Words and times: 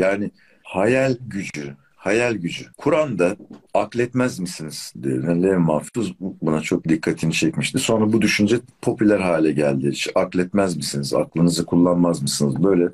Yani 0.00 0.30
hayal 0.62 1.16
gücü, 1.20 1.76
hayal 1.96 2.34
gücü. 2.34 2.64
Kur'an'da 2.76 3.36
akletmez 3.74 4.38
misiniz. 4.38 4.92
Lev 5.04 5.58
Mahfuz 5.58 6.14
buna 6.20 6.60
çok 6.60 6.88
dikkatini 6.88 7.32
çekmişti. 7.32 7.78
Sonra 7.78 8.12
bu 8.12 8.22
düşünce 8.22 8.60
popüler 8.82 9.20
hale 9.20 9.52
geldi. 9.52 9.90
Hiç 9.90 10.08
akletmez 10.14 10.76
misiniz? 10.76 11.14
Aklınızı 11.14 11.66
kullanmaz 11.66 12.22
mısınız? 12.22 12.64
Böyle 12.64 12.88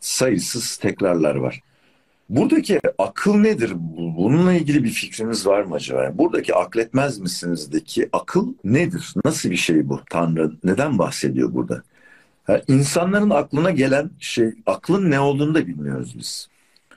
sayısız 0.00 0.76
tekrarlar 0.76 1.34
var. 1.34 1.60
Buradaki 2.28 2.80
akıl 2.98 3.34
nedir? 3.34 3.72
Bununla 3.96 4.52
ilgili 4.52 4.84
bir 4.84 4.90
fikriniz 4.90 5.46
var 5.46 5.62
mı 5.62 5.74
acaba? 5.74 6.04
Yani 6.04 6.18
buradaki 6.18 6.54
akletmez 6.54 7.18
misinizdeki 7.18 8.08
akıl 8.12 8.54
nedir? 8.64 9.14
Nasıl 9.24 9.50
bir 9.50 9.56
şey 9.56 9.88
bu? 9.88 10.00
Tanrı 10.10 10.52
neden 10.64 10.98
bahsediyor 10.98 11.54
burada? 11.54 11.82
Yani 12.50 12.62
insanların 12.68 13.30
aklına 13.30 13.70
gelen 13.70 14.10
şey, 14.20 14.50
aklın 14.66 15.10
ne 15.10 15.20
olduğunu 15.20 15.54
da 15.54 15.66
bilmiyoruz 15.66 16.14
biz. 16.18 16.48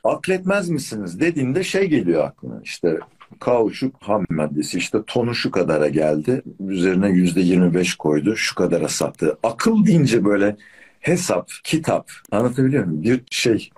Akletmez 0.03 0.69
misiniz 0.69 1.19
dediğinde 1.19 1.63
şey 1.63 1.85
geliyor 1.85 2.23
aklına. 2.23 2.61
İşte 2.63 2.99
kauçuk 3.39 3.95
ham 4.01 4.25
maddesi 4.29 4.77
işte 4.77 4.99
tonu 5.07 5.35
şu 5.35 5.51
kadara 5.51 5.87
geldi. 5.87 6.41
Üzerine 6.67 7.09
yüzde 7.09 7.41
yirmi 7.41 7.73
beş 7.73 7.95
koydu. 7.95 8.35
Şu 8.35 8.55
kadara 8.55 8.87
sattı. 8.87 9.37
Akıl 9.43 9.85
deyince 9.85 10.25
böyle 10.25 10.55
hesap, 10.99 11.51
kitap 11.63 12.11
anlatabiliyor 12.31 12.85
muyum? 12.85 13.03
Bir 13.03 13.21
şey 13.29 13.69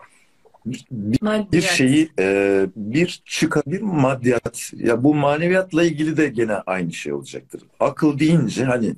bir, 0.66 1.22
bir 1.52 1.62
şeyi 1.62 2.10
e, 2.20 2.68
bir 2.76 3.22
çıkar 3.26 3.64
bir 3.68 3.82
maddiyat 3.82 4.72
ya 4.78 5.04
bu 5.04 5.16
maneviyatla 5.16 5.84
ilgili 5.84 6.18
de 6.18 6.28
gene 6.28 6.54
aynı 6.54 6.94
şey 6.94 7.14
olacaktır. 7.14 7.62
Akıl 7.80 8.20
deyince 8.20 8.66
hani 8.66 8.96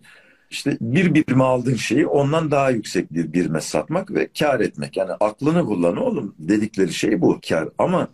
işte 0.50 0.78
bir 0.82 1.14
birime 1.14 1.44
aldığın 1.44 1.76
şeyi 1.76 2.08
ondan 2.08 2.52
daha 2.52 2.70
yüksek 2.70 3.14
bir 3.14 3.34
birime 3.34 3.62
satmak 3.62 4.14
ve 4.14 4.28
kar 4.40 4.60
etmek. 4.60 4.98
Yani 4.98 5.12
aklını 5.12 5.66
kullan 5.66 5.98
oğlum 5.98 6.36
dedikleri 6.40 6.94
şey 6.94 7.22
bu 7.22 7.40
kar. 7.50 7.70
Ama 7.78 8.08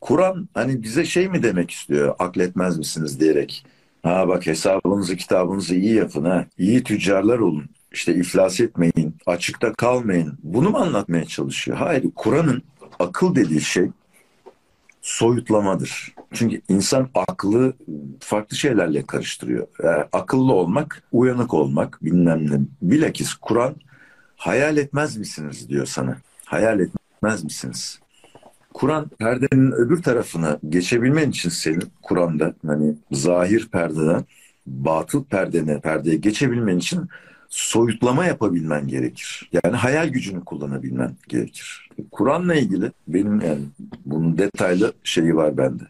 Kur'an 0.00 0.48
hani 0.54 0.82
bize 0.82 1.04
şey 1.04 1.28
mi 1.28 1.42
demek 1.42 1.70
istiyor 1.70 2.14
akletmez 2.18 2.78
misiniz 2.78 3.20
diyerek. 3.20 3.66
Ha 4.02 4.28
bak 4.28 4.46
hesabınızı 4.46 5.16
kitabınızı 5.16 5.74
iyi 5.74 5.94
yapın 5.94 6.24
ha. 6.24 6.46
İyi 6.58 6.82
tüccarlar 6.84 7.38
olun. 7.38 7.64
İşte 7.92 8.14
iflas 8.14 8.60
etmeyin, 8.60 9.16
açıkta 9.26 9.72
kalmayın. 9.72 10.38
Bunu 10.42 10.70
mu 10.70 10.78
anlatmaya 10.78 11.24
çalışıyor? 11.24 11.76
Hayır, 11.76 12.04
Kur'an'ın 12.14 12.62
akıl 12.98 13.34
dediği 13.34 13.60
şey 13.60 13.90
soyutlamadır. 15.04 16.14
Çünkü 16.32 16.60
insan 16.68 17.08
aklı 17.14 17.72
farklı 18.20 18.56
şeylerle 18.56 19.06
karıştırıyor. 19.06 19.66
Yani 19.82 20.04
akıllı 20.12 20.52
olmak, 20.52 21.02
uyanık 21.12 21.54
olmak 21.54 21.98
bilmem 22.02 22.50
ne. 22.50 22.60
Bilakis 22.82 23.34
Kur'an 23.34 23.74
hayal 24.36 24.76
etmez 24.76 25.16
misiniz 25.16 25.68
diyor 25.68 25.86
sana. 25.86 26.16
Hayal 26.44 26.80
etmez 26.80 27.44
misiniz? 27.44 28.00
Kur'an 28.74 29.08
perdenin 29.18 29.72
öbür 29.72 30.02
tarafına 30.02 30.58
geçebilmen 30.68 31.30
için 31.30 31.50
senin 31.50 31.82
Kur'an'da 32.02 32.54
hani 32.66 32.94
zahir 33.12 33.68
perdeden 33.72 34.24
batıl 34.66 35.24
perdene 35.24 35.80
perdeye 35.80 36.16
geçebilmen 36.16 36.78
için 36.78 37.08
soyutlama 37.48 38.24
yapabilmen 38.24 38.88
gerekir. 38.88 39.50
Yani 39.52 39.76
hayal 39.76 40.08
gücünü 40.08 40.44
kullanabilmen 40.44 41.16
gerekir. 41.28 41.90
Kur'an'la 42.10 42.54
ilgili 42.54 42.92
benim 43.08 43.40
yani 43.40 43.62
detaylı 44.38 44.92
şeyi 45.04 45.36
var 45.36 45.56
bende. 45.56 45.82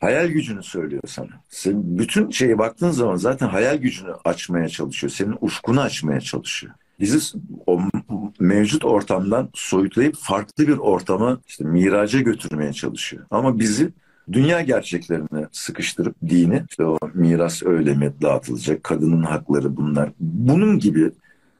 Hayal 0.00 0.28
gücünü 0.28 0.62
söylüyor 0.62 1.02
sana. 1.06 1.28
Sen 1.48 1.98
bütün 1.98 2.30
şeye 2.30 2.58
baktığın 2.58 2.90
zaman 2.90 3.16
zaten 3.16 3.48
hayal 3.48 3.76
gücünü 3.76 4.12
açmaya 4.24 4.68
çalışıyor. 4.68 5.10
Senin 5.10 5.36
ufkunu 5.40 5.80
açmaya 5.80 6.20
çalışıyor. 6.20 6.72
Bizi 7.00 7.38
o 7.66 7.80
mevcut 8.40 8.84
ortamdan 8.84 9.48
soyutlayıp 9.54 10.16
farklı 10.16 10.68
bir 10.68 10.76
ortama 10.76 11.40
işte 11.46 11.64
miraca 11.64 12.20
götürmeye 12.20 12.72
çalışıyor. 12.72 13.24
Ama 13.30 13.58
bizi 13.58 13.90
dünya 14.32 14.60
gerçeklerine 14.60 15.46
sıkıştırıp 15.52 16.16
dini 16.28 16.62
işte 16.70 16.84
o 16.84 16.98
miras 17.14 17.62
öyle 17.62 17.94
mi 17.94 18.12
dağıtılacak, 18.22 18.84
kadının 18.84 19.22
hakları 19.22 19.76
bunlar. 19.76 20.10
Bunun 20.20 20.78
gibi 20.78 21.10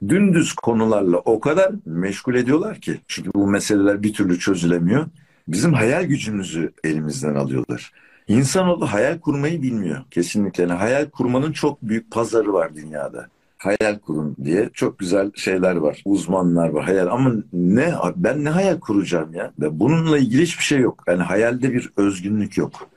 dündüz 0.09 0.53
konularla 0.53 1.17
o 1.17 1.41
kadar 1.41 1.73
meşgul 1.87 2.35
ediyorlar 2.35 2.81
ki. 2.81 3.01
Çünkü 3.09 3.31
bu 3.35 3.47
meseleler 3.47 4.03
bir 4.03 4.13
türlü 4.13 4.39
çözülemiyor. 4.39 5.07
Bizim 5.49 5.73
hayal 5.73 6.05
gücümüzü 6.05 6.73
elimizden 6.85 7.35
alıyorlar. 7.35 7.93
İnsanoğlu 8.29 8.93
hayal 8.93 9.19
kurmayı 9.19 9.63
bilmiyor 9.63 10.05
kesinlikle. 10.11 10.63
Yani 10.63 10.73
hayal 10.73 11.11
kurmanın 11.11 11.53
çok 11.53 11.83
büyük 11.83 12.11
pazarı 12.11 12.53
var 12.53 12.75
dünyada 12.75 13.29
hayal 13.65 13.99
kurun 13.99 14.37
diye 14.45 14.71
çok 14.73 14.99
güzel 14.99 15.31
şeyler 15.35 15.77
var. 15.77 16.03
Uzmanlar 16.05 16.69
var 16.69 16.85
hayal 16.85 17.07
ama 17.07 17.33
ne 17.53 17.95
ben 18.17 18.45
ne 18.45 18.51
hayal 18.51 18.81
kuracağım 18.81 19.35
ya? 19.35 19.53
Bununla 19.59 20.19
ilgili 20.19 20.43
hiçbir 20.43 20.65
şey 20.65 20.79
yok. 20.79 21.05
Yani 21.07 21.23
hayalde 21.23 21.73
bir 21.73 21.91
özgünlük 21.97 22.59
yok. 22.59 22.89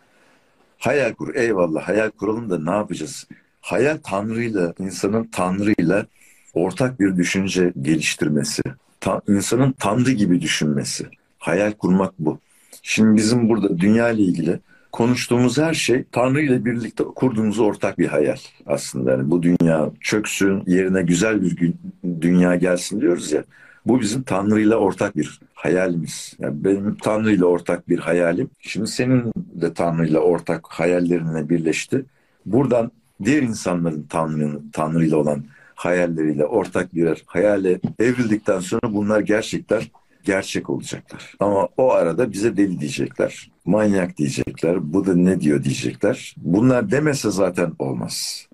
Hayal 0.78 1.14
kur 1.14 1.36
eyvallah 1.36 1.88
hayal 1.88 2.10
kuralım 2.10 2.50
da 2.50 2.60
ne 2.60 2.72
yapacağız? 2.72 3.28
Hayal 3.62 3.98
Tanrı'yla 4.04 4.74
insanın 4.80 5.24
Tanrı'yla 5.32 6.06
ortak 6.54 7.00
bir 7.00 7.18
düşünce 7.18 7.74
geliştirmesi. 7.82 8.62
Ta, 9.00 9.22
insanın 9.28 9.72
Tanrı 9.72 10.12
gibi 10.12 10.42
düşünmesi. 10.42 11.06
Hayal 11.46 11.72
kurmak 11.72 12.14
bu. 12.20 12.40
Şimdi 12.82 13.18
bizim 13.18 13.50
burada 13.50 13.78
dünya 13.78 14.10
ile 14.10 14.22
ilgili 14.22 14.60
konuştuğumuz 14.92 15.58
her 15.58 15.74
şey 15.74 16.04
Tanrı 16.12 16.42
ile 16.42 16.66
birlikte 16.66 17.04
kurduğumuz 17.04 17.60
ortak 17.60 18.00
bir 18.00 18.08
hayal 18.08 18.38
aslında. 18.66 19.12
Yani 19.12 19.32
bu 19.32 19.44
dünya 19.44 19.92
çöksün, 20.02 20.64
yerine 20.68 21.02
güzel 21.02 21.42
bir 21.42 21.74
dünya 22.22 22.56
gelsin 22.56 23.02
diyoruz 23.02 23.32
ya. 23.32 23.44
Bu 23.86 24.02
bizim 24.02 24.24
Tanrı 24.24 24.62
ile 24.62 24.76
ortak 24.76 25.16
bir 25.16 25.40
hayalimiz. 25.54 26.34
Yani 26.40 26.64
benim 26.64 26.96
Tanrı 26.98 27.32
ile 27.32 27.46
ortak 27.46 27.90
bir 27.90 28.00
hayalim. 28.00 28.50
Şimdi 28.60 28.88
senin 28.88 29.32
de 29.36 29.74
Tanrı 29.74 30.08
ile 30.08 30.20
ortak 30.20 30.68
hayallerinle 30.68 31.50
birleşti. 31.50 32.06
Buradan 32.46 32.92
diğer 33.24 33.42
insanların 33.42 34.06
Tanrı'nın 34.10 34.70
Tanrı 34.74 35.06
ile 35.06 35.16
olan 35.16 35.44
hayalleriyle 35.76 36.46
ortak 36.46 36.96
birer 36.96 37.24
hayale 37.26 37.80
evrildikten 38.00 38.60
sonra 38.60 38.94
bunlar 38.94 39.20
gerçekten 39.20 39.82
gerçek 40.26 40.70
olacaklar. 40.70 41.34
Ama 41.40 41.68
o 41.78 41.92
arada 41.92 42.32
bize 42.32 42.58
deli 42.58 42.80
diyecekler. 42.80 43.52
Manyak 43.66 44.18
diyecekler. 44.18 44.94
Bu 44.94 45.06
da 45.06 45.16
ne 45.16 45.42
diyor 45.42 45.64
diyecekler. 45.64 46.36
Bunlar 46.38 46.92
demese 46.92 47.32
zaten 47.32 47.74
olmaz. 47.80 48.48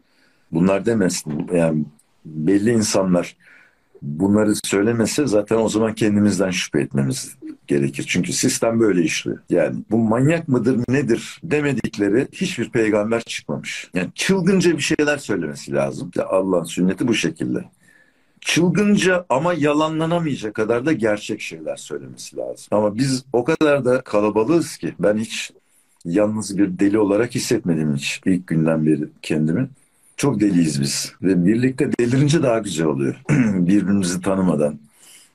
Bunlar 0.51 0.85
demesin. 0.85 1.47
Yani 1.53 1.85
belli 2.25 2.71
insanlar 2.71 3.35
bunları 4.01 4.53
söylemese 4.63 5.27
zaten 5.27 5.57
o 5.57 5.69
zaman 5.69 5.95
kendimizden 5.95 6.51
şüphe 6.51 6.79
etmemiz 6.79 7.35
gerekir. 7.67 8.05
Çünkü 8.07 8.33
sistem 8.33 8.79
böyle 8.79 9.03
işliyor. 9.03 9.39
Yani 9.49 9.75
bu 9.91 9.97
manyak 9.97 10.47
mıdır 10.47 10.79
nedir 10.89 11.39
demedikleri 11.43 12.27
hiçbir 12.31 12.69
peygamber 12.69 13.21
çıkmamış. 13.21 13.89
Yani 13.93 14.09
çılgınca 14.15 14.77
bir 14.77 14.81
şeyler 14.81 15.17
söylemesi 15.17 15.73
lazım. 15.73 16.11
Allah'ın 16.29 16.63
sünneti 16.63 17.07
bu 17.07 17.13
şekilde 17.13 17.65
çılgınca 18.41 19.25
ama 19.29 19.53
yalanlanamayacak 19.53 20.53
kadar 20.53 20.85
da 20.85 20.93
gerçek 20.93 21.41
şeyler 21.41 21.75
söylemesi 21.75 22.37
lazım. 22.37 22.67
Ama 22.71 22.95
biz 22.97 23.25
o 23.33 23.43
kadar 23.43 23.85
da 23.85 24.01
kalabalığız 24.01 24.77
ki 24.77 24.93
ben 24.99 25.17
hiç 25.17 25.51
yalnız 26.05 26.57
bir 26.57 26.79
deli 26.79 26.99
olarak 26.99 27.35
hissetmedim 27.35 27.95
hiç 27.95 28.21
ilk 28.25 28.47
günden 28.47 28.85
beri 28.85 29.09
kendimi. 29.21 29.69
Çok 30.17 30.39
deliyiz 30.39 30.81
biz 30.81 31.13
ve 31.21 31.45
birlikte 31.45 31.89
delirince 31.99 32.43
daha 32.43 32.59
güzel 32.59 32.87
oluyor. 32.87 33.21
Birbirimizi 33.55 34.21
tanımadan 34.21 34.79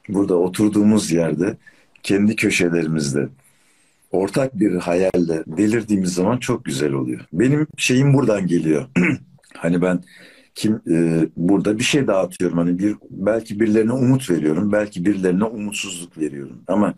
burada 0.09 0.35
oturduğumuz 0.35 1.11
yerde 1.13 1.57
kendi 2.03 2.37
köşelerimizde 2.37 3.29
ortak 4.13 4.61
bir 4.61 4.75
hayalle 4.75 5.45
delirdiğimiz 5.47 6.15
zaman 6.15 6.39
çok 6.39 6.65
güzel 6.65 6.93
oluyor. 6.93 7.21
Benim 7.33 7.67
şeyim 7.77 8.15
buradan 8.15 8.47
geliyor. 8.47 8.87
hani 9.57 9.83
ben 9.83 10.01
kim 10.57 10.81
e, 10.91 11.27
burada 11.37 11.79
bir 11.79 11.85
şey 11.85 12.07
dağıtıyorum 12.07 12.59
hani 12.59 12.79
bir 12.79 12.97
belki 13.11 13.61
birilerine 13.61 13.93
umut 13.93 14.31
veriyorum 14.31 14.73
belki 14.73 15.05
birilerine 15.07 15.45
umutsuzluk 15.45 16.19
veriyorum 16.19 16.57
ama 16.69 16.95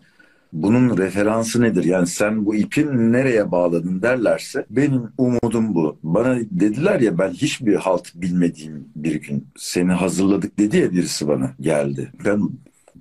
bunun 0.53 0.97
referansı 0.97 1.61
nedir? 1.61 1.83
Yani 1.83 2.07
sen 2.07 2.45
bu 2.45 2.55
ipin 2.55 3.13
nereye 3.13 3.51
bağladın 3.51 4.01
derlerse 4.01 4.65
benim 4.69 5.03
umudum 5.17 5.75
bu. 5.75 5.97
Bana 6.03 6.37
dediler 6.51 6.99
ya 6.99 7.17
ben 7.17 7.29
hiçbir 7.29 7.75
halt 7.75 8.15
bilmediğim 8.15 8.87
bir 8.95 9.15
gün 9.15 9.47
seni 9.57 9.91
hazırladık 9.91 10.59
dedi 10.59 10.77
ya 10.77 10.91
birisi 10.91 11.27
bana 11.27 11.51
geldi. 11.61 12.11
Ben 12.25 12.49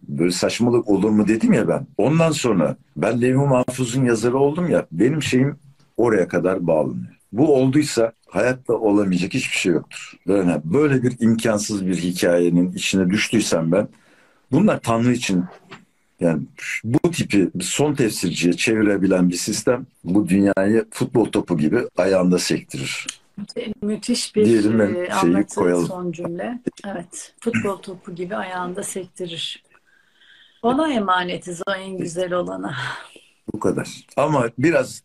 böyle 0.08 0.30
saçmalık 0.30 0.88
olur 0.88 1.10
mu 1.10 1.28
dedim 1.28 1.52
ya 1.52 1.68
ben. 1.68 1.86
Ondan 1.98 2.30
sonra 2.30 2.76
ben 2.96 3.22
Levi 3.22 3.36
Mahfuz'un 3.36 4.04
yazarı 4.04 4.38
oldum 4.38 4.70
ya 4.70 4.86
benim 4.92 5.22
şeyim 5.22 5.56
oraya 5.96 6.28
kadar 6.28 6.66
bağlanıyor. 6.66 7.18
Bu 7.32 7.54
olduysa 7.54 8.12
hayatta 8.28 8.72
olamayacak 8.74 9.34
hiçbir 9.34 9.56
şey 9.56 9.72
yoktur. 9.72 10.12
Böyle, 10.26 10.60
böyle 10.64 11.02
bir 11.02 11.16
imkansız 11.20 11.86
bir 11.86 11.96
hikayenin 11.96 12.72
içine 12.72 13.10
düştüysem 13.10 13.72
ben 13.72 13.88
bunlar 14.52 14.80
Tanrı 14.80 15.12
için 15.12 15.44
yani 16.20 16.42
bu 16.84 17.10
tipi 17.10 17.50
son 17.60 17.94
tefsirciye 17.94 18.52
çevirebilen 18.52 19.28
bir 19.28 19.36
sistem 19.36 19.86
bu 20.04 20.28
dünyayı 20.28 20.86
futbol 20.90 21.24
topu 21.24 21.58
gibi 21.58 21.80
ayağında 21.96 22.38
sektirir. 22.38 23.06
Müthiş 23.82 24.36
bir 24.36 24.44
Diyelim 24.44 24.78
ben 24.78 24.94
e, 25.34 25.46
koyalım. 25.46 25.86
son 25.86 26.12
cümle. 26.12 26.60
Evet. 26.86 27.34
Futbol 27.40 27.76
topu 27.76 28.14
gibi 28.14 28.36
ayağında 28.36 28.82
sektirir. 28.82 29.62
Ona 30.62 30.92
emanetiz 30.92 31.62
o 31.68 31.72
en 31.72 31.98
güzel 31.98 32.32
olana. 32.32 32.76
Bu 33.52 33.60
kadar. 33.60 33.88
Ama 34.16 34.50
biraz 34.58 35.02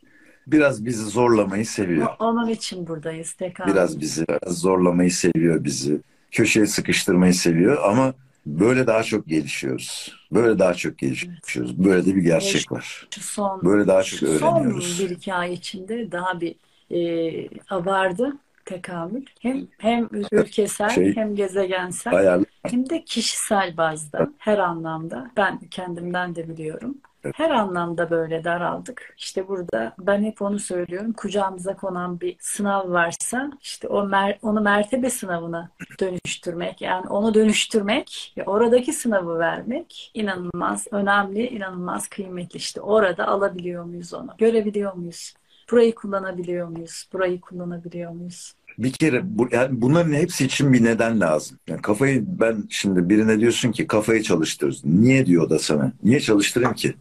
biraz 0.47 0.85
bizi 0.85 1.03
zorlamayı 1.03 1.65
seviyor. 1.65 2.07
Onun 2.19 2.49
için 2.49 2.87
buradayız 2.87 3.33
tekrar. 3.33 3.67
Biraz 3.67 3.99
bizi 3.99 4.25
biraz 4.27 4.57
zorlamayı 4.57 5.11
seviyor 5.11 5.63
bizi. 5.63 6.01
Köşeye 6.31 6.65
sıkıştırmayı 6.65 7.33
seviyor 7.33 7.77
ama 7.83 8.13
böyle 8.45 8.87
daha 8.87 9.03
çok 9.03 9.27
gelişiyoruz. 9.27 10.15
Böyle 10.31 10.59
daha 10.59 10.73
çok 10.73 10.97
gelişiyoruz. 10.97 11.83
Böyle 11.85 12.05
de 12.05 12.15
bir 12.15 12.21
gerçek 12.21 12.71
var. 12.71 13.07
Şu 13.15 13.21
son, 13.21 13.61
böyle 13.63 13.87
daha 13.87 14.03
çok 14.03 14.23
öğreniyoruz. 14.23 14.97
Son 14.97 15.05
bir 15.07 15.15
iki 15.15 15.33
ay 15.33 15.53
içinde 15.53 16.11
daha 16.11 16.41
bir 16.41 16.55
e, 16.91 17.49
abardı 17.69 18.33
tekamül. 18.65 19.25
Hem 19.39 19.67
hem 19.77 20.09
ülkesel 20.31 20.89
şey, 20.89 21.15
hem 21.15 21.35
gezegensel 21.35 22.15
ayarlı. 22.15 22.45
hem 22.63 22.89
de 22.89 23.03
kişisel 23.03 23.77
bazda 23.77 24.31
her 24.37 24.57
anlamda. 24.57 25.31
Ben 25.37 25.59
kendimden 25.71 26.35
de 26.35 26.49
biliyorum. 26.49 26.97
Her 27.35 27.49
anlamda 27.49 28.09
böyle 28.09 28.43
daraldık. 28.43 29.13
İşte 29.17 29.47
burada 29.47 29.95
ben 29.99 30.23
hep 30.23 30.41
onu 30.41 30.59
söylüyorum. 30.59 31.13
Kucağımıza 31.13 31.75
konan 31.75 32.21
bir 32.21 32.35
sınav 32.39 32.91
varsa 32.91 33.51
işte 33.61 33.87
o 33.87 34.07
mer 34.07 34.39
onu 34.41 34.61
mertebe 34.61 35.09
sınavına 35.09 35.71
dönüştürmek 35.99 36.81
yani 36.81 37.07
onu 37.07 37.33
dönüştürmek 37.33 38.33
ve 38.37 38.43
oradaki 38.43 38.93
sınavı 38.93 39.39
vermek 39.39 40.11
inanılmaz 40.13 40.87
önemli, 40.91 41.47
inanılmaz 41.47 42.07
kıymetli. 42.07 42.57
İşte 42.57 42.81
orada 42.81 43.27
alabiliyor 43.27 43.83
muyuz 43.83 44.13
onu? 44.13 44.35
Görebiliyor 44.37 44.93
muyuz? 44.93 45.33
Burayı 45.71 45.95
kullanabiliyor 45.95 46.67
muyuz? 46.67 47.09
Burayı 47.13 47.41
kullanabiliyor 47.41 48.11
muyuz? 48.11 48.53
bir 48.77 48.91
kere 48.91 49.21
bu, 49.23 49.47
yani 49.51 49.81
bunların 49.81 50.13
hepsi 50.13 50.45
için 50.45 50.73
bir 50.73 50.83
neden 50.83 51.19
lazım. 51.19 51.59
Yani 51.67 51.81
kafayı 51.81 52.23
ben 52.27 52.63
şimdi 52.69 53.09
birine 53.09 53.39
diyorsun 53.39 53.71
ki 53.71 53.87
kafayı 53.87 54.23
çalıştırırız. 54.23 54.85
Niye 54.85 55.25
diyor 55.25 55.49
da 55.49 55.59
sana? 55.59 55.91
Niye 56.03 56.19
çalıştırayım 56.19 56.73
ki? 56.73 56.93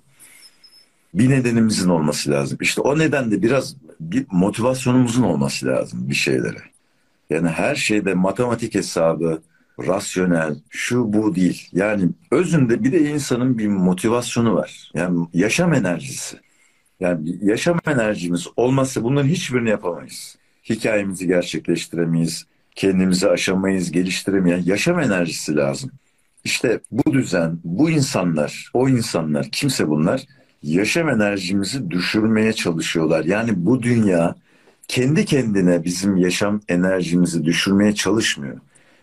Bir 1.14 1.30
nedenimizin 1.30 1.88
olması 1.88 2.30
lazım. 2.30 2.58
İşte 2.60 2.80
o 2.80 2.98
nedenle 2.98 3.42
biraz 3.42 3.76
bir 4.00 4.26
motivasyonumuzun 4.30 5.22
olması 5.22 5.66
lazım 5.66 6.08
bir 6.08 6.14
şeylere. 6.14 6.62
Yani 7.30 7.48
her 7.48 7.74
şeyde 7.74 8.14
matematik 8.14 8.74
hesabı, 8.74 9.42
rasyonel, 9.86 10.56
şu 10.70 11.12
bu 11.12 11.34
değil. 11.34 11.68
Yani 11.72 12.08
özünde 12.30 12.84
bir 12.84 12.92
de 12.92 13.10
insanın 13.10 13.58
bir 13.58 13.68
motivasyonu 13.68 14.54
var. 14.54 14.90
Yani 14.94 15.26
yaşam 15.34 15.74
enerjisi. 15.74 16.36
Yani 17.00 17.38
yaşam 17.42 17.78
enerjimiz 17.86 18.46
olmazsa 18.56 19.02
bunların 19.02 19.28
hiçbirini 19.28 19.70
yapamayız. 19.70 20.36
Hikayemizi 20.68 21.26
gerçekleştiremeyiz, 21.26 22.46
kendimizi 22.74 23.28
aşamayız, 23.28 23.92
geliştiremeyiz. 23.92 24.68
Yaşam 24.68 25.00
enerjisi 25.00 25.56
lazım. 25.56 25.90
İşte 26.44 26.80
bu 26.90 27.12
düzen, 27.12 27.58
bu 27.64 27.90
insanlar, 27.90 28.70
o 28.74 28.88
insanlar, 28.88 29.48
kimse 29.52 29.88
bunlar 29.88 30.26
yaşam 30.62 31.08
enerjimizi 31.08 31.90
düşürmeye 31.90 32.52
çalışıyorlar. 32.52 33.24
Yani 33.24 33.50
bu 33.56 33.82
dünya 33.82 34.34
kendi 34.88 35.24
kendine 35.24 35.84
bizim 35.84 36.16
yaşam 36.16 36.60
enerjimizi 36.68 37.44
düşürmeye 37.44 37.94
çalışmıyor. 37.94 38.58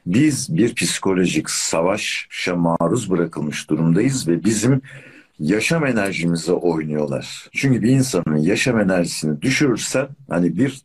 Biz 0.05 0.57
bir 0.57 0.75
psikolojik 0.75 1.49
savaşa 1.49 2.55
maruz 2.55 3.11
bırakılmış 3.11 3.69
durumdayız 3.69 4.27
ve 4.27 4.43
bizim 4.43 4.81
yaşam 5.39 5.85
enerjimize 5.85 6.51
oynuyorlar. 6.51 7.49
Çünkü 7.53 7.81
bir 7.81 7.89
insanın 7.89 8.37
yaşam 8.37 8.79
enerjisini 8.79 9.41
düşürürsen 9.41 10.07
hani 10.29 10.57
bir 10.57 10.81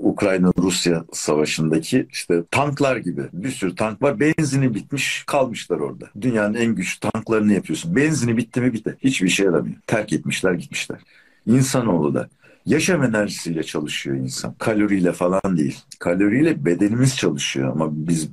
Ukrayna-Rusya 0.00 1.04
savaşındaki 1.12 2.06
işte 2.10 2.42
tanklar 2.50 2.96
gibi 2.96 3.22
bir 3.32 3.50
sürü 3.50 3.74
tank 3.74 4.02
var. 4.02 4.20
Benzini 4.20 4.74
bitmiş 4.74 5.24
kalmışlar 5.26 5.78
orada. 5.78 6.10
Dünyanın 6.20 6.54
en 6.54 6.74
güçlü 6.74 7.10
tanklarını 7.10 7.52
yapıyorsun. 7.52 7.96
Benzini 7.96 8.36
bitti 8.36 8.60
mi 8.60 8.72
bitti. 8.72 8.96
Hiçbir 9.00 9.28
şey 9.28 9.46
yaramıyor. 9.46 9.76
Terk 9.86 10.12
etmişler 10.12 10.52
gitmişler. 10.52 10.98
İnsanoğlu 11.46 12.14
da 12.14 12.28
yaşam 12.66 13.02
enerjisiyle 13.02 13.62
çalışıyor 13.62 14.16
insan. 14.16 14.54
Kaloriyle 14.54 15.12
falan 15.12 15.56
değil. 15.56 15.78
Kaloriyle 15.98 16.64
bedenimiz 16.64 17.16
çalışıyor 17.16 17.72
ama 17.72 17.88
biz 17.90 18.28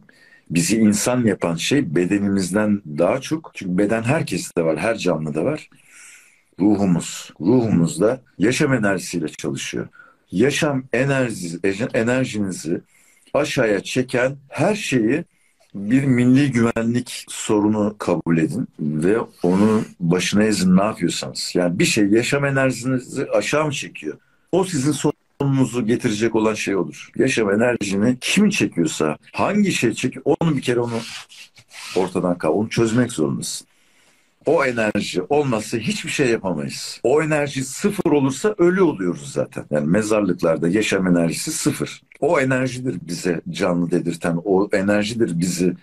bizi 0.49 0.77
insan 0.77 1.25
yapan 1.25 1.55
şey 1.55 1.95
bedenimizden 1.95 2.81
daha 2.97 3.21
çok. 3.21 3.51
Çünkü 3.53 3.77
beden 3.77 4.03
herkeste 4.03 4.65
var, 4.65 4.77
her 4.77 4.97
canlıda 4.97 5.45
var. 5.45 5.69
Ruhumuz. 6.59 7.33
Ruhumuz 7.41 8.01
da 8.01 8.21
yaşam 8.37 8.73
enerjisiyle 8.73 9.27
çalışıyor 9.27 9.87
yaşam 10.31 10.83
enerjisi, 10.93 11.59
enerjinizi 11.93 12.81
aşağıya 13.33 13.83
çeken 13.83 14.35
her 14.49 14.75
şeyi 14.75 15.23
bir 15.75 16.03
milli 16.03 16.51
güvenlik 16.51 17.25
sorunu 17.29 17.95
kabul 17.97 18.37
edin 18.37 18.67
ve 18.79 19.19
onu 19.43 19.83
başına 19.99 20.43
ezin 20.43 20.77
ne 20.77 20.83
yapıyorsanız. 20.83 21.51
Yani 21.53 21.79
bir 21.79 21.85
şey 21.85 22.05
yaşam 22.05 22.45
enerjinizi 22.45 23.25
aşağı 23.31 23.65
mı 23.65 23.71
çekiyor? 23.71 24.17
O 24.51 24.63
sizin 24.63 24.91
sorununuzu 24.91 25.85
getirecek 25.85 26.35
olan 26.35 26.53
şey 26.53 26.75
olur. 26.75 27.09
Yaşam 27.15 27.51
enerjini 27.51 28.17
kim 28.21 28.49
çekiyorsa, 28.49 29.17
hangi 29.33 29.71
şey 29.71 29.93
çekiyor 29.93 30.25
onu 30.25 30.57
bir 30.57 30.61
kere 30.61 30.79
onu 30.79 30.99
ortadan 31.95 32.37
kal, 32.37 32.53
onu 32.53 32.69
çözmek 32.69 33.11
zorundasın. 33.11 33.68
O 34.49 34.65
enerji 34.65 35.21
olmazsa 35.29 35.77
hiçbir 35.77 36.09
şey 36.09 36.27
yapamayız. 36.27 36.99
O 37.03 37.21
enerji 37.21 37.63
sıfır 37.63 38.11
olursa 38.11 38.55
ölü 38.57 38.81
oluyoruz 38.81 39.31
zaten. 39.33 39.65
Yani 39.71 39.87
mezarlıklarda 39.87 40.67
yaşam 40.67 41.07
enerjisi 41.07 41.51
sıfır. 41.51 42.01
O 42.19 42.39
enerjidir 42.39 42.97
bize 43.07 43.41
canlı 43.49 43.91
dedirten, 43.91 44.39
o 44.45 44.69
enerjidir 44.73 45.39
bizi 45.39 45.73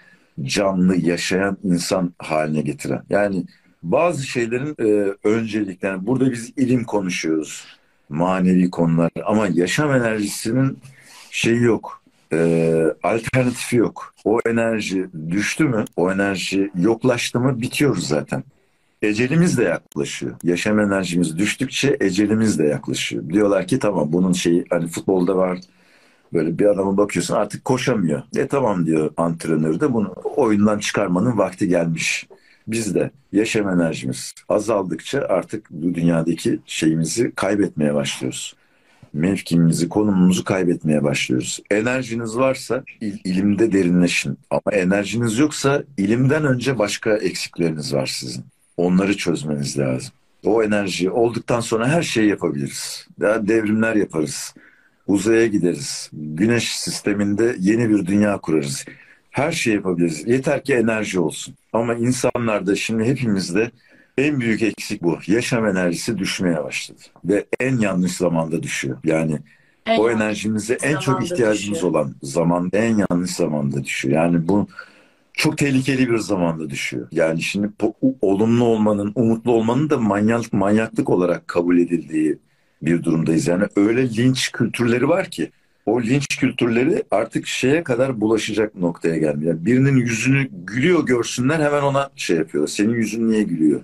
canlı 0.43 0.97
yaşayan 0.97 1.57
insan 1.65 2.15
haline 2.19 2.61
getiren. 2.61 3.03
Yani 3.11 3.45
bazı 3.83 4.27
şeylerin 4.27 4.75
e, 4.79 5.15
önceliklerini, 5.25 6.07
burada 6.07 6.33
biz 6.33 6.53
ilim 6.57 6.85
konuşuyoruz, 6.85 7.65
manevi 8.09 8.71
konular 8.71 9.11
ama 9.25 9.49
yaşam 9.53 9.93
enerjisinin 9.93 10.79
şeyi 11.31 11.63
yok, 11.63 12.03
e, 12.33 12.83
alternatifi 13.03 13.77
yok. 13.77 14.15
O 14.25 14.39
enerji 14.47 15.07
düştü 15.31 15.65
mü, 15.65 15.85
o 15.97 16.13
enerji 16.13 16.71
yoklaştı 16.79 17.41
mı 17.41 17.61
bitiyoruz 17.61 18.09
zaten. 18.09 18.45
Ecelimiz 19.03 19.59
de 19.59 19.65
yaklaşıyor. 19.65 20.37
Yaşam 20.43 20.81
enerjimiz 20.81 21.39
düştükçe 21.39 21.97
ecelimiz 22.01 22.59
de 22.59 22.65
yaklaşıyor. 22.65 23.29
Diyorlar 23.29 23.67
ki 23.67 23.79
tamam 23.79 24.13
bunun 24.13 24.33
şeyi 24.33 24.65
hani 24.71 24.89
futbolda 24.89 25.37
var 25.37 25.59
böyle 26.33 26.59
bir 26.59 26.67
adama 26.67 26.97
bakıyorsun 26.97 27.35
artık 27.35 27.65
koşamıyor. 27.65 28.23
E 28.37 28.47
tamam 28.47 28.87
diyor 28.87 29.11
antrenör 29.17 29.81
de 29.81 29.93
bunu 29.93 30.15
oyundan 30.37 30.79
çıkarmanın 30.79 31.39
vakti 31.39 31.69
gelmiş. 31.69 32.27
Biz 32.69 32.95
de 32.95 33.11
yaşam 33.33 33.69
enerjimiz 33.69 34.35
azaldıkça 34.49 35.27
artık 35.29 35.71
bu 35.71 35.95
dünyadaki 35.95 36.61
şeyimizi 36.67 37.33
kaybetmeye 37.35 37.95
başlıyoruz. 37.95 38.57
Mevkimizi, 39.13 39.89
konumumuzu 39.89 40.45
kaybetmeye 40.45 41.05
başlıyoruz. 41.05 41.61
Enerjiniz 41.71 42.37
varsa 42.37 42.85
il, 43.01 43.19
ilimde 43.25 43.73
derinleşin. 43.73 44.39
Ama 44.51 44.73
enerjiniz 44.73 45.39
yoksa 45.39 45.83
ilimden 45.99 46.45
önce 46.45 46.79
başka 46.79 47.17
eksikleriniz 47.17 47.95
var 47.95 48.07
sizin. 48.07 48.45
Onları 48.77 49.17
çözmeniz 49.17 49.79
lazım. 49.79 50.13
O 50.45 50.63
enerji 50.63 51.11
olduktan 51.11 51.61
sonra 51.61 51.89
her 51.89 52.03
şeyi 52.03 52.29
yapabiliriz. 52.29 53.07
Daha 53.21 53.49
devrimler 53.49 53.97
yaparız. 53.97 54.55
Uzaya 55.07 55.47
gideriz. 55.47 56.11
Güneş 56.13 56.77
sisteminde 56.77 57.57
yeni 57.59 57.91
bir 57.91 58.07
dünya 58.07 58.39
kurarız. 58.39 58.85
Her 59.31 59.53
şey 59.53 59.75
yapabiliriz. 59.75 60.29
Yeter 60.29 60.65
ki 60.65 60.75
enerji 60.75 61.21
olsun. 61.21 61.55
Ama 61.73 61.95
insanlarda 61.95 62.77
şimdi 62.77 63.05
hepimizde 63.05 63.71
en 64.19 64.41
büyük 64.41 64.63
eksik 64.63 65.03
bu. 65.03 65.19
Yaşam 65.27 65.67
enerjisi 65.67 66.19
düşmeye 66.19 66.65
başladı. 66.65 67.01
Ve 67.25 67.47
en 67.61 67.79
yanlış 67.79 68.13
zamanda 68.13 68.63
düşüyor. 68.63 68.99
Yani 69.05 69.39
en 69.87 69.99
o 69.99 70.11
enerjimize 70.11 70.79
en 70.83 70.99
çok 70.99 71.25
ihtiyacımız 71.25 71.77
düşüyor. 71.77 71.93
olan 71.93 72.15
zaman 72.23 72.71
en 72.73 73.05
yanlış 73.11 73.31
zamanda 73.31 73.85
düşüyor. 73.85 74.15
Yani 74.15 74.49
bu 74.49 74.69
çok 75.37 75.59
tehlikeli 75.59 76.11
bir 76.11 76.19
zamanda 76.19 76.71
düşüyor. 76.71 77.09
Yani 77.13 77.43
şimdi 77.43 77.69
olumlu 78.21 78.65
olmanın, 78.65 79.13
umutlu 79.15 79.53
olmanın 79.53 79.91
da 79.91 79.99
manyak, 79.99 80.53
manyaklık 80.53 81.11
olarak 81.11 81.49
kabul 81.49 81.79
edildiği 81.79 82.39
bir 82.83 83.03
durumdayız. 83.03 83.47
Yani 83.47 83.65
öyle 83.77 84.17
linç 84.17 84.53
kültürleri 84.53 85.09
var 85.09 85.31
ki 85.31 85.51
o 85.87 86.03
linç 86.03 86.27
kültürleri 86.41 87.03
artık 87.11 87.47
şeye 87.47 87.85
kadar 87.85 88.21
bulaşacak 88.21 88.75
noktaya 88.75 89.17
gelmiyor. 89.17 89.55
Yani 89.55 89.67
birinin 89.67 89.97
yüzünü 89.97 90.49
gülüyor 90.67 91.07
görsünler 91.07 91.61
hemen 91.61 91.83
ona 91.83 92.11
şey 92.17 92.37
yapıyorlar. 92.37 92.69
Senin 92.69 92.95
yüzün 92.95 93.29
niye 93.31 93.43
gülüyor? 93.43 93.81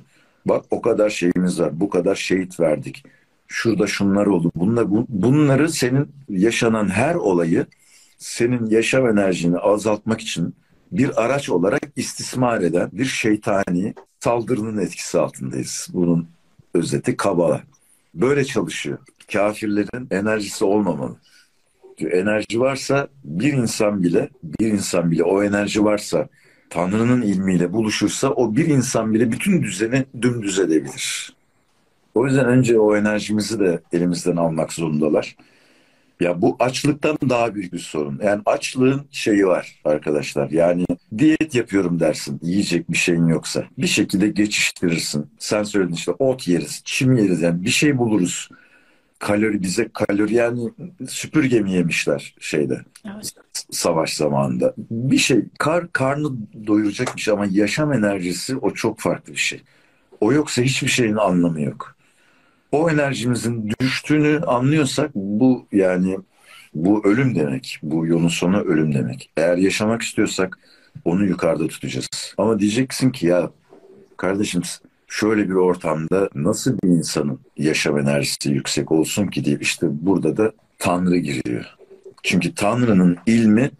Bak 0.47 0.65
o 0.71 0.83
kadar 0.83 1.11
şeyimiz 1.11 1.61
var, 1.61 1.81
bu 1.81 1.91
kadar 1.91 2.15
şehit 2.15 2.61
verdik. 2.61 3.05
Şurada 3.49 3.87
şunlar 3.87 4.27
oldu. 4.27 4.53
Bunlar, 4.57 4.87
bunları 5.09 5.69
senin 5.69 6.09
yaşanan 6.29 6.89
her 6.89 7.15
olayı 7.15 7.67
senin 8.19 8.67
yaşam 8.71 9.07
enerjini 9.09 9.59
azaltmak 9.59 10.21
için 10.21 10.55
bir 10.93 11.25
araç 11.25 11.51
olarak 11.51 11.83
istismar 11.97 12.61
eden 12.61 12.91
bir 12.93 13.05
şeytani 13.05 13.95
saldırının 14.21 14.79
etkisi 14.79 15.19
altındayız. 15.19 15.89
Bunun 15.93 16.29
özeti 16.75 17.17
kabala. 17.17 17.63
Böyle 18.15 18.45
çalışıyor. 18.45 18.99
Kafirlerin 19.33 20.09
enerjisi 20.11 20.65
olmamalı. 20.65 21.17
Enerji 21.99 22.61
varsa 22.61 23.09
bir 23.25 23.53
insan 23.53 24.03
bile, 24.03 24.29
bir 24.43 24.67
insan 24.67 25.11
bile 25.11 25.25
o 25.25 25.43
enerji 25.43 25.85
varsa 25.85 26.29
Tanrı'nın 26.71 27.23
ilmiyle 27.23 27.73
buluşursa 27.73 28.31
o 28.31 28.57
bir 28.57 28.67
insan 28.67 29.15
bile 29.15 29.33
bütün 29.33 29.63
düzeni 29.63 30.05
dümdüz 30.23 30.59
edebilir. 30.59 31.37
O 32.15 32.27
yüzden 32.27 32.47
önce 32.47 32.79
o 32.79 32.97
enerjimizi 32.97 33.61
de 33.61 33.81
elimizden 33.93 34.37
almak 34.37 34.73
zorundalar. 34.73 35.37
Ya 36.23 36.43
bu 36.43 36.57
açlıktan 36.59 37.19
daha 37.29 37.55
büyük 37.55 37.73
bir 37.73 37.79
sorun. 37.79 38.21
Yani 38.25 38.43
açlığın 38.47 39.07
şeyi 39.11 39.47
var 39.47 39.81
arkadaşlar. 39.85 40.51
Yani 40.51 40.85
diyet 41.19 41.55
yapıyorum 41.55 42.01
dersin. 42.01 42.39
Yiyecek 42.43 42.91
bir 42.91 42.97
şeyin 42.97 43.27
yoksa. 43.27 43.65
Bir 43.79 43.87
şekilde 43.87 44.29
geçiştirirsin. 44.29 45.27
Sen 45.39 45.63
söyledin 45.63 45.95
işte 45.95 46.11
ot 46.13 46.49
yeriz, 46.49 46.83
çim 46.85 47.17
yeriz 47.17 47.43
yani 47.43 47.65
bir 47.65 47.71
şey 47.71 47.99
buluruz. 47.99 48.49
Kalori 49.19 49.63
bize 49.63 49.89
kalori 49.95 50.35
yani 50.35 50.71
süpürge 51.09 51.61
mi 51.61 51.73
yemişler 51.73 52.35
şeyde 52.41 52.81
Evet. 53.05 53.35
savaş 53.71 54.15
zamanında. 54.15 54.75
Bir 54.91 55.19
şey 55.19 55.45
kar 55.59 55.93
karnı 55.93 56.29
doyuracak 56.67 57.17
bir 57.17 57.21
şey 57.21 57.35
ama 57.35 57.47
yaşam 57.51 57.93
enerjisi 57.93 58.57
o 58.57 58.75
çok 58.75 59.01
farklı 59.01 59.33
bir 59.33 59.39
şey. 59.39 59.63
O 60.21 60.33
yoksa 60.33 60.63
hiçbir 60.63 60.89
şeyin 60.89 61.17
anlamı 61.17 61.61
yok. 61.61 61.97
O 62.73 62.91
enerjimizin 62.91 63.71
düştüğünü 63.81 64.41
anlıyorsak 64.47 65.11
bu 65.15 65.67
yani 65.73 66.19
bu 66.75 67.07
ölüm 67.07 67.35
demek. 67.35 67.79
Bu 67.83 68.07
yolun 68.07 68.29
sonu 68.29 68.61
ölüm 68.61 68.95
demek. 68.95 69.31
Eğer 69.37 69.57
yaşamak 69.57 70.03
istiyorsak 70.03 70.59
onu 71.05 71.25
yukarıda 71.25 71.69
tutacağız. 71.69 72.09
Ama 72.39 72.59
diyeceksin 72.59 73.11
ki 73.11 73.27
ya 73.27 73.51
kardeşim 74.17 74.63
şöyle 75.09 75.49
bir 75.49 75.55
ortamda 75.55 76.29
nasıl 76.35 76.79
bir 76.85 76.89
insanın 76.89 77.41
yaşam 77.57 77.99
enerjisi 77.99 78.51
yüksek 78.51 78.93
olsun 78.93 79.27
ki 79.27 79.45
diye 79.45 79.59
işte 79.61 79.87
burada 79.91 80.37
da 80.37 80.53
Tanrı 80.79 81.17
giriyor. 81.17 81.65
Çünkü 82.23 82.55
Tanrı'nın 82.55 83.17
ilmi 83.27 83.71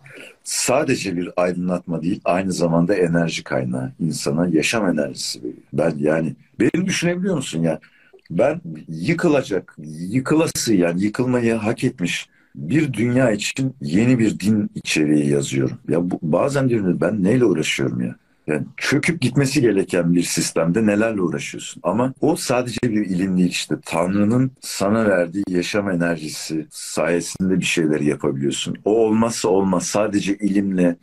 sadece 0.45 1.17
bir 1.17 1.31
aydınlatma 1.37 2.03
değil, 2.03 2.21
aynı 2.25 2.53
zamanda 2.53 2.95
enerji 2.95 3.45
kaynağı. 3.45 3.93
insana 4.01 4.49
yaşam 4.49 4.89
enerjisi 4.89 5.39
veriyor. 5.39 5.63
Ben 5.73 5.95
yani 5.99 6.35
beni 6.61 6.87
düşünebiliyor 6.87 7.35
musun 7.35 7.63
ya? 7.63 7.81
Ben 8.39 8.61
yıkılacak, 8.89 9.77
yıkılası 9.99 10.75
yani 10.75 11.03
yıkılmayı 11.03 11.55
hak 11.55 11.85
etmiş 11.85 12.29
bir 12.55 12.93
dünya 12.93 13.31
için 13.31 13.75
yeni 13.81 14.19
bir 14.19 14.41
din 14.41 14.71
içeriği 14.75 15.31
yazıyorum. 15.31 15.79
Ya 15.89 16.11
bu, 16.11 16.19
bazen 16.23 16.69
diyorum 16.69 16.99
ben 17.01 17.25
neyle 17.25 17.45
uğraşıyorum 17.45 18.01
ya? 18.01 18.17
Yani 18.47 18.67
çöküp 18.77 19.21
gitmesi 19.21 19.61
gereken 19.61 20.15
bir 20.15 20.23
sistemde 20.23 20.87
nelerle 20.87 21.21
uğraşıyorsun? 21.21 21.81
Ama 21.85 22.15
o 22.21 22.37
sadece 22.37 22.79
bir 22.83 23.07
ilim 23.07 23.39
değil 23.39 23.51
işte. 23.51 23.75
Tanrı'nın 23.85 24.51
sana 24.61 25.07
verdiği 25.09 25.45
yaşam 25.49 25.91
enerjisi 25.91 26.67
sayesinde 26.71 27.61
bir 27.61 27.65
şeyler 27.65 28.01
yapabiliyorsun. 28.01 28.77
O 28.85 28.91
olmazsa 28.91 29.49
olmaz. 29.49 29.87
Sadece 29.87 30.37
ilimle, 30.37 30.97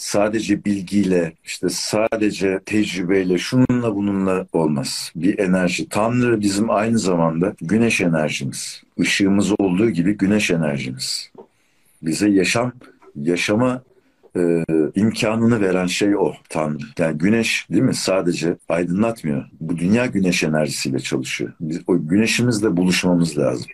sadece 0.00 0.64
bilgiyle, 0.64 1.32
işte 1.44 1.68
sadece 1.68 2.60
tecrübeyle, 2.66 3.38
şununla 3.38 3.94
bununla 3.94 4.46
olmaz. 4.52 5.12
Bir 5.16 5.38
enerji. 5.38 5.88
Tanrı 5.88 6.40
bizim 6.40 6.70
aynı 6.70 6.98
zamanda 6.98 7.54
güneş 7.60 8.00
enerjimiz. 8.00 8.82
Işığımız 8.96 9.60
olduğu 9.60 9.90
gibi 9.90 10.16
güneş 10.16 10.50
enerjimiz. 10.50 11.30
Bize 12.02 12.28
yaşam, 12.28 12.72
yaşama 13.16 13.82
e, 14.36 14.64
imkanını 14.94 15.60
veren 15.60 15.86
şey 15.86 16.16
o 16.16 16.32
Tanrı. 16.48 16.84
Yani 16.98 17.18
güneş 17.18 17.66
değil 17.70 17.82
mi 17.82 17.94
sadece 17.94 18.56
aydınlatmıyor. 18.68 19.44
Bu 19.60 19.78
dünya 19.78 20.06
güneş 20.06 20.44
enerjisiyle 20.44 20.98
çalışıyor. 20.98 21.52
Biz 21.60 21.80
o 21.86 22.08
güneşimizle 22.08 22.76
buluşmamız 22.76 23.38
lazım. 23.38 23.66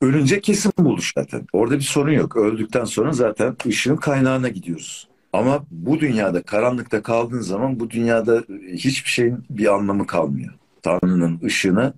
Ölünce 0.00 0.40
kesin 0.40 0.72
buluş 0.78 1.12
zaten. 1.16 1.46
Orada 1.52 1.74
bir 1.74 1.84
sorun 1.84 2.12
yok. 2.12 2.36
Öldükten 2.36 2.84
sonra 2.84 3.12
zaten 3.12 3.56
ışığın 3.66 3.96
kaynağına 3.96 4.48
gidiyoruz. 4.48 5.11
Ama 5.32 5.64
bu 5.70 6.00
dünyada 6.00 6.42
karanlıkta 6.42 7.02
kaldığın 7.02 7.40
zaman 7.40 7.80
bu 7.80 7.90
dünyada 7.90 8.44
hiçbir 8.72 9.10
şeyin 9.10 9.44
bir 9.50 9.74
anlamı 9.74 10.06
kalmıyor. 10.06 10.54
Tanrı'nın 10.82 11.40
ışığına 11.44 11.94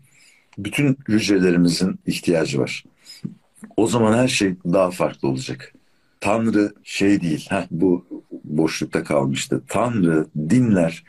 bütün 0.59 0.99
hücrelerimizin 1.09 1.99
ihtiyacı 2.07 2.59
var. 2.59 2.85
O 3.77 3.87
zaman 3.87 4.19
her 4.19 4.29
şey 4.29 4.55
daha 4.65 4.91
farklı 4.91 5.29
olacak. 5.29 5.73
Tanrı 6.21 6.75
şey 6.85 7.21
değil, 7.21 7.47
heh, 7.51 7.67
bu 7.71 8.07
boşlukta 8.45 9.05
kalmıştı. 9.05 9.63
Tanrı, 9.69 10.27
dinler, 10.37 11.05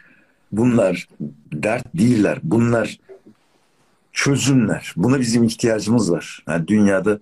bunlar 0.51 1.07
dert 1.53 1.97
değiller. 1.97 2.39
Bunlar 2.43 2.99
çözümler. 4.13 4.93
Buna 4.97 5.19
bizim 5.19 5.43
ihtiyacımız 5.43 6.11
var. 6.11 6.43
Yani 6.47 6.67
dünyada 6.67 7.19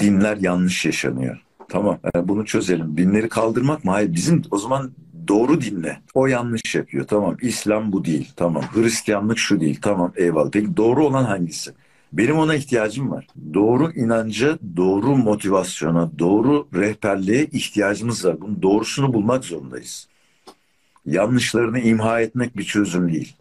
dinler 0.00 0.36
yanlış 0.36 0.86
yaşanıyor. 0.86 1.45
Tamam 1.68 1.98
yani 2.14 2.28
bunu 2.28 2.44
çözelim. 2.46 2.96
Dinleri 2.96 3.28
kaldırmak 3.28 3.84
mı? 3.84 3.90
Hayır 3.90 4.12
bizim 4.12 4.42
o 4.50 4.58
zaman 4.58 4.92
doğru 5.28 5.60
dinle. 5.60 6.00
O 6.14 6.26
yanlış 6.26 6.74
yapıyor. 6.74 7.06
Tamam 7.06 7.36
İslam 7.42 7.92
bu 7.92 8.04
değil. 8.04 8.32
Tamam 8.36 8.62
Hristiyanlık 8.74 9.38
şu 9.38 9.60
değil. 9.60 9.78
Tamam 9.82 10.12
eyvallah. 10.16 10.50
Peki 10.50 10.76
doğru 10.76 11.06
olan 11.06 11.24
hangisi? 11.24 11.72
Benim 12.12 12.38
ona 12.38 12.54
ihtiyacım 12.54 13.10
var. 13.10 13.26
Doğru 13.54 13.92
inanca, 13.92 14.58
doğru 14.76 15.16
motivasyona, 15.16 16.10
doğru 16.18 16.68
rehberliğe 16.74 17.44
ihtiyacımız 17.44 18.24
var. 18.24 18.40
Bunun 18.40 18.62
doğrusunu 18.62 19.14
bulmak 19.14 19.44
zorundayız. 19.44 20.08
Yanlışlarını 21.06 21.78
imha 21.80 22.20
etmek 22.20 22.56
bir 22.56 22.64
çözüm 22.64 23.12
değil. 23.12 23.36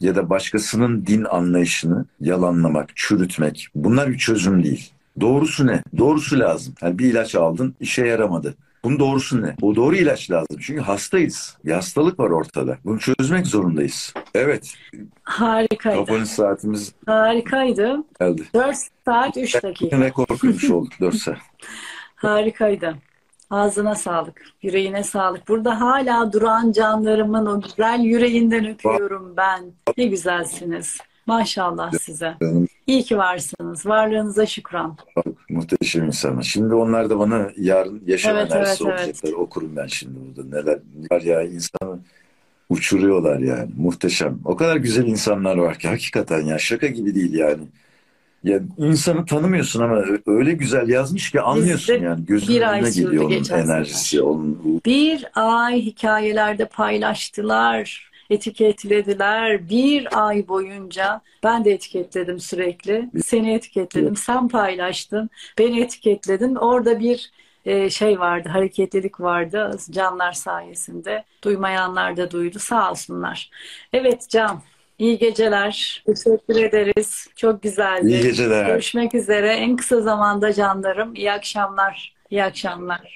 Ya 0.00 0.14
da 0.16 0.30
başkasının 0.30 1.06
din 1.06 1.24
anlayışını 1.24 2.04
yalanlamak, 2.20 2.96
çürütmek. 2.96 3.68
Bunlar 3.74 4.10
bir 4.10 4.18
çözüm 4.18 4.62
değil. 4.64 4.90
Doğrusu 5.20 5.66
ne? 5.66 5.82
Doğrusu 5.98 6.38
lazım. 6.38 6.74
Yani 6.82 6.98
bir 6.98 7.10
ilaç 7.10 7.34
aldın, 7.34 7.74
işe 7.80 8.06
yaramadı. 8.06 8.54
Bunun 8.84 8.98
doğrusu 8.98 9.42
ne? 9.42 9.56
O 9.62 9.76
doğru 9.76 9.96
ilaç 9.96 10.30
lazım. 10.30 10.58
Çünkü 10.60 10.80
hastayız. 10.80 11.56
Bir 11.64 11.72
hastalık 11.72 12.18
var 12.20 12.30
ortada. 12.30 12.78
Bunu 12.84 12.98
çözmek 12.98 13.46
zorundayız. 13.46 14.14
Evet. 14.34 14.74
Harikaydı. 15.22 15.98
Kapanış 15.98 16.28
saatimiz 16.28 16.92
Harikaydı. 17.06 17.96
geldi. 18.20 18.42
4 18.54 18.76
saat 19.04 19.36
3 19.36 19.62
dakika. 19.62 19.98
Rekor 20.00 20.26
kırmış 20.26 20.64
olduk 20.70 20.92
4 21.00 21.14
saat. 21.14 21.36
Harikaydı. 22.16 22.94
Ağzına 23.50 23.94
sağlık, 23.94 24.42
yüreğine 24.62 25.02
sağlık. 25.04 25.48
Burada 25.48 25.80
hala 25.80 26.32
duran 26.32 26.72
canlarımın 26.72 27.46
o 27.46 27.60
güzel 27.60 28.00
yüreğinden 28.00 28.66
öpüyorum 28.66 29.34
ben. 29.36 29.64
Ne 29.98 30.06
güzelsiniz. 30.06 30.98
Maşallah 31.26 31.92
size. 31.92 32.34
Canım, 32.42 32.68
İyi 32.86 33.02
ki 33.02 33.18
varsınız. 33.18 33.86
Varlığınıza 33.86 34.46
şükran. 34.46 34.96
muhteşem 35.48 36.04
insanlar. 36.04 36.42
Şimdi 36.42 36.74
onlar 36.74 37.10
da 37.10 37.18
bana 37.18 37.50
yarın 37.56 38.02
yaşam 38.06 38.36
Evet, 38.36 38.52
enerjisi 38.52 38.84
evet, 38.84 38.94
evet. 38.98 39.08
olacaklar. 39.08 39.32
Okurum 39.32 39.76
ben 39.76 39.86
şimdi 39.86 40.18
burada. 40.26 40.56
Neler 40.56 40.78
var 41.10 41.20
ya 41.20 41.42
insanı 41.42 41.98
uçuruyorlar 42.68 43.38
yani. 43.38 43.70
Muhteşem. 43.76 44.38
O 44.44 44.56
kadar 44.56 44.76
güzel 44.76 45.06
insanlar 45.06 45.56
var 45.56 45.78
ki 45.78 45.88
hakikaten 45.88 46.40
ya 46.42 46.58
şaka 46.58 46.86
gibi 46.86 47.14
değil 47.14 47.34
yani. 47.34 47.62
Ya 48.44 48.60
insanı 48.78 49.26
tanımıyorsun 49.26 49.82
ama 49.82 50.04
öyle 50.26 50.52
güzel 50.52 50.88
yazmış 50.88 51.30
ki 51.30 51.40
anlıyorsun 51.40 51.94
Bizde 51.94 52.06
yani. 52.06 52.26
Gözünün 52.26 52.56
bir 52.56 52.70
ay 52.72 52.80
önüne 52.80 52.90
geliyor 52.90 53.24
onun 53.24 53.62
enerjisi, 53.62 54.22
onun 54.22 54.80
Bir 54.86 55.24
ay 55.34 55.80
hikayelerde 55.80 56.64
paylaştılar, 56.64 58.10
etiketlediler. 58.30 59.68
Bir 59.68 60.26
ay 60.26 60.48
boyunca 60.48 61.20
ben 61.44 61.64
de 61.64 61.70
etiketledim 61.70 62.40
sürekli. 62.40 63.10
Seni 63.24 63.54
etiketledim, 63.54 64.16
sen 64.16 64.48
paylaştın, 64.48 65.30
beni 65.58 65.80
etiketledin. 65.80 66.54
Orada 66.54 67.00
bir 67.00 67.30
e, 67.64 67.90
şey 67.90 68.20
vardı, 68.20 68.48
hareketlilik 68.48 69.20
vardı 69.20 69.78
canlar 69.90 70.32
sayesinde. 70.32 71.24
Duymayanlar 71.44 72.16
da 72.16 72.30
duydu, 72.30 72.58
sağ 72.58 72.90
olsunlar. 72.90 73.50
Evet 73.92 74.26
Can, 74.28 74.62
iyi 74.98 75.18
geceler. 75.18 76.04
Teşekkür 76.06 76.56
ederiz. 76.56 77.28
Çok 77.36 77.62
güzeldi. 77.62 78.08
İyi 78.08 78.22
geceler. 78.22 78.66
Görüşmek 78.66 79.14
üzere. 79.14 79.48
En 79.52 79.76
kısa 79.76 80.00
zamanda 80.00 80.52
canlarım. 80.52 81.14
İyi 81.14 81.32
akşamlar. 81.32 82.14
İyi 82.30 82.44
akşamlar. 82.44 83.14